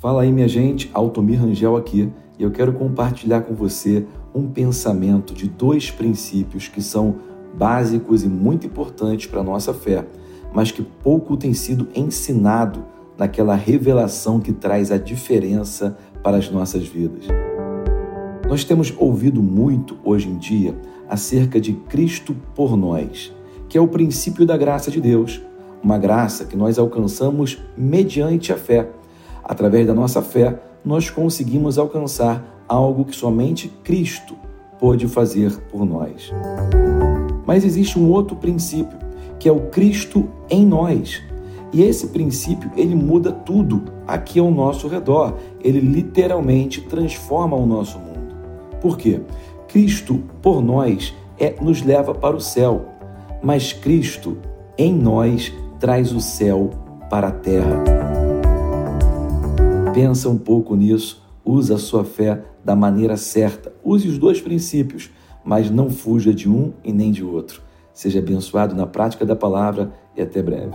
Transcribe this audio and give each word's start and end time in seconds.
Fala 0.00 0.22
aí, 0.22 0.32
minha 0.32 0.48
gente, 0.48 0.90
Altomir 0.94 1.38
Rangel 1.38 1.76
aqui, 1.76 2.10
e 2.38 2.42
eu 2.42 2.50
quero 2.50 2.72
compartilhar 2.72 3.42
com 3.42 3.52
você 3.52 4.06
um 4.34 4.48
pensamento 4.48 5.34
de 5.34 5.46
dois 5.46 5.90
princípios 5.90 6.68
que 6.68 6.80
são 6.80 7.16
básicos 7.52 8.24
e 8.24 8.26
muito 8.26 8.66
importantes 8.66 9.26
para 9.26 9.40
a 9.40 9.44
nossa 9.44 9.74
fé, 9.74 10.06
mas 10.54 10.70
que 10.70 10.80
pouco 10.80 11.36
tem 11.36 11.52
sido 11.52 11.86
ensinado 11.94 12.82
naquela 13.18 13.54
revelação 13.54 14.40
que 14.40 14.54
traz 14.54 14.90
a 14.90 14.96
diferença 14.96 15.98
para 16.22 16.38
as 16.38 16.50
nossas 16.50 16.86
vidas. 16.86 17.26
Nós 18.48 18.64
temos 18.64 18.94
ouvido 18.96 19.42
muito 19.42 19.98
hoje 20.02 20.30
em 20.30 20.38
dia 20.38 20.74
acerca 21.10 21.60
de 21.60 21.74
Cristo 21.74 22.34
por 22.54 22.74
nós, 22.74 23.34
que 23.68 23.76
é 23.76 23.80
o 23.82 23.86
princípio 23.86 24.46
da 24.46 24.56
graça 24.56 24.90
de 24.90 24.98
Deus, 24.98 25.42
uma 25.82 25.98
graça 25.98 26.46
que 26.46 26.56
nós 26.56 26.78
alcançamos 26.78 27.62
mediante 27.76 28.50
a 28.50 28.56
fé. 28.56 28.88
Através 29.50 29.84
da 29.84 29.92
nossa 29.92 30.22
fé, 30.22 30.56
nós 30.84 31.10
conseguimos 31.10 31.76
alcançar 31.76 32.62
algo 32.68 33.04
que 33.04 33.16
somente 33.16 33.66
Cristo 33.82 34.36
pôde 34.78 35.08
fazer 35.08 35.50
por 35.72 35.84
nós. 35.84 36.32
Mas 37.44 37.64
existe 37.64 37.98
um 37.98 38.08
outro 38.10 38.36
princípio, 38.36 38.96
que 39.40 39.48
é 39.48 39.52
o 39.52 39.62
Cristo 39.62 40.28
em 40.48 40.64
nós. 40.64 41.20
E 41.72 41.82
esse 41.82 42.06
princípio, 42.06 42.70
ele 42.76 42.94
muda 42.94 43.32
tudo 43.32 43.82
aqui 44.06 44.38
ao 44.38 44.52
nosso 44.52 44.86
redor. 44.86 45.34
Ele 45.60 45.80
literalmente 45.80 46.82
transforma 46.82 47.56
o 47.56 47.66
nosso 47.66 47.98
mundo. 47.98 48.36
Por 48.80 48.96
quê? 48.96 49.20
Cristo 49.66 50.22
por 50.40 50.62
nós 50.62 51.12
é, 51.40 51.56
nos 51.60 51.82
leva 51.82 52.14
para 52.14 52.36
o 52.36 52.40
céu, 52.40 52.84
mas 53.42 53.72
Cristo 53.72 54.38
em 54.78 54.94
nós 54.94 55.52
traz 55.80 56.12
o 56.12 56.20
céu 56.20 56.70
para 57.10 57.26
a 57.26 57.32
terra. 57.32 57.99
Pensa 60.00 60.30
um 60.30 60.38
pouco 60.38 60.74
nisso, 60.74 61.22
usa 61.44 61.74
a 61.74 61.78
sua 61.78 62.06
fé 62.06 62.42
da 62.64 62.74
maneira 62.74 63.18
certa. 63.18 63.70
Use 63.84 64.08
os 64.08 64.16
dois 64.16 64.40
princípios, 64.40 65.10
mas 65.44 65.70
não 65.70 65.90
fuja 65.90 66.32
de 66.32 66.48
um 66.48 66.72
e 66.82 66.90
nem 66.90 67.12
de 67.12 67.22
outro. 67.22 67.60
Seja 67.92 68.18
abençoado 68.18 68.74
na 68.74 68.86
prática 68.86 69.26
da 69.26 69.36
palavra 69.36 69.92
e 70.16 70.22
até 70.22 70.42
breve. 70.42 70.74